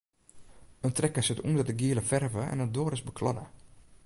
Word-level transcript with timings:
In 0.85 0.93
trekker 0.97 1.23
sit 1.27 1.43
ûnder 1.47 1.65
de 1.67 1.75
giele 1.79 2.03
ferve 2.09 2.43
en 2.51 2.61
in 2.65 2.73
doar 2.75 2.93
is 2.97 3.05
bekladde. 3.09 3.45